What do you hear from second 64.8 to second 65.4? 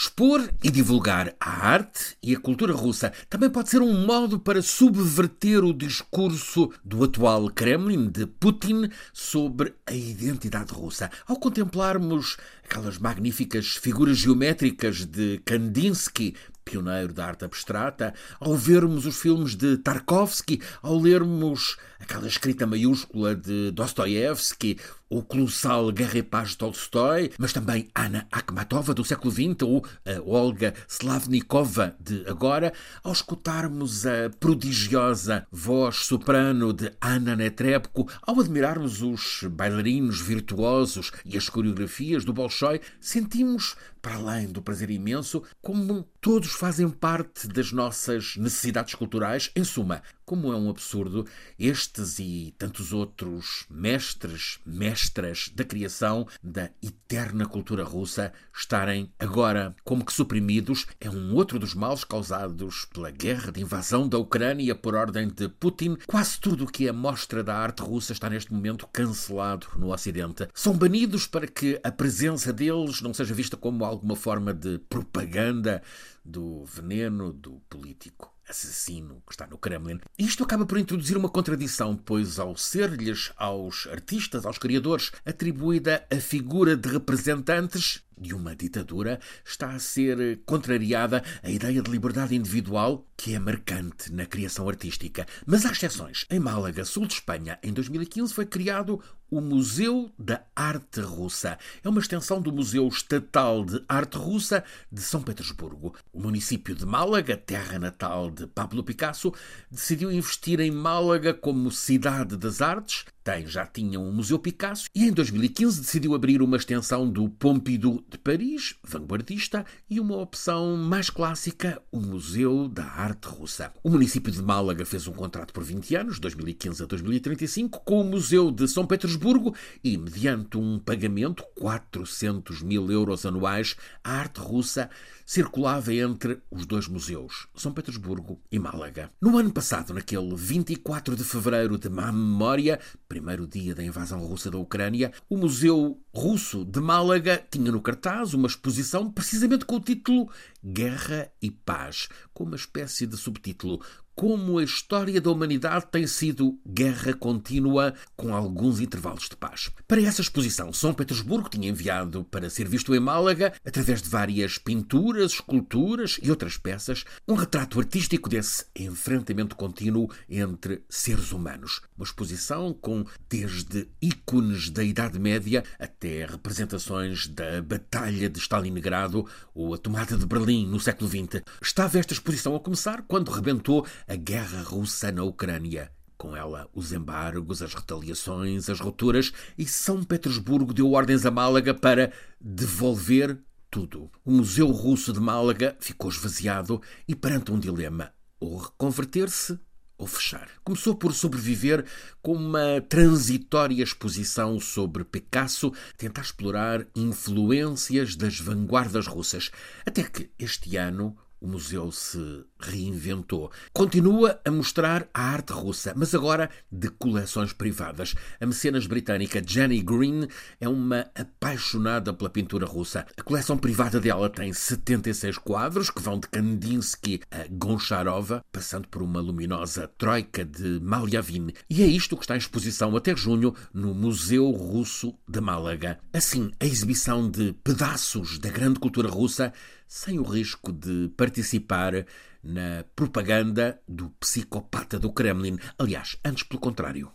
ordem